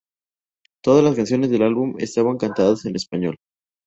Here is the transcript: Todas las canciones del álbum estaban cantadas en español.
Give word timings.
Todas 0.83 1.03
las 1.03 1.15
canciones 1.15 1.51
del 1.51 1.61
álbum 1.61 1.93
estaban 1.99 2.39
cantadas 2.39 2.87
en 2.87 2.95
español. 2.95 3.35